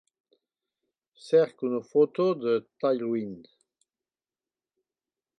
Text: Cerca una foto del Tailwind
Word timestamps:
Cerca 1.25 1.67
una 1.67 1.81
foto 1.89 2.25
del 2.45 2.65
Tailwind 2.79 3.45